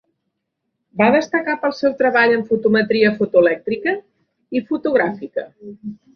Va 1.01 1.09
destacar 1.15 1.55
pel 1.65 1.75
seu 1.79 1.93
treball 1.99 2.33
en 2.37 2.47
fotometria 2.47 3.13
fotoelèctrica 3.21 3.95
i 4.61 4.65
fotogràfica. 4.73 5.47